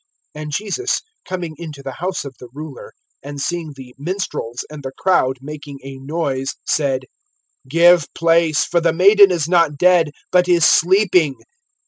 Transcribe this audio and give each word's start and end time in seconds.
And 0.33 0.51
Jesus, 0.51 1.01
coming 1.25 1.53
into 1.59 1.83
the 1.83 1.91
house 1.91 2.25
of 2.25 2.35
the 2.39 2.47
ruler, 2.55 2.91
and 3.21 3.39
seeing 3.39 3.73
the 3.75 3.93
minstrels 3.99 4.65
and 4.67 4.81
the 4.81 4.93
crowd 4.97 5.37
making 5.41 5.77
a 5.83 5.99
noise, 5.99 6.55
(24)said: 6.67 7.03
Give 7.69 8.11
place; 8.15 8.65
for 8.65 8.81
the 8.81 8.93
maiden 8.93 9.29
is 9.29 9.47
not 9.47 9.77
dead, 9.77 10.09
but 10.31 10.47
is 10.47 10.65
sleeping. 10.65 11.35